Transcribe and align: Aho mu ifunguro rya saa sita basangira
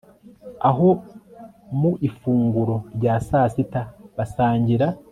Aho 0.69 0.89
mu 1.79 1.91
ifunguro 2.07 2.75
rya 2.95 3.13
saa 3.27 3.47
sita 3.53 3.81
basangira 4.15 4.87